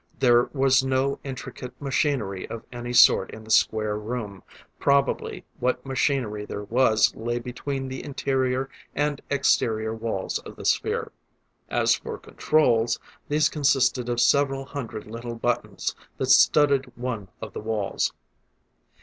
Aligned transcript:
There 0.17 0.49
was 0.51 0.83
no 0.83 1.19
intricate 1.23 1.79
machinery 1.79 2.49
of 2.49 2.63
any 2.71 2.91
sort 2.91 3.29
in 3.29 3.43
the 3.43 3.51
square 3.51 3.95
room; 3.95 4.41
probably 4.79 5.45
what 5.59 5.85
machinery 5.85 6.43
there 6.43 6.63
was 6.63 7.15
lay 7.15 7.37
between 7.37 7.87
the 7.87 8.03
interior 8.03 8.67
and 8.95 9.21
exterior 9.29 9.93
walls 9.93 10.39
of 10.39 10.55
the 10.55 10.65
sphere. 10.65 11.11
As 11.69 11.93
for 11.93 12.17
controls, 12.17 12.99
these 13.29 13.47
consisted 13.47 14.09
of 14.09 14.19
several 14.19 14.65
hundred 14.65 15.05
little 15.05 15.35
buttons 15.35 15.95
that 16.17 16.29
studded 16.31 16.91
one 16.97 17.27
of 17.39 17.53
the 17.53 17.61
walls. 17.61 18.11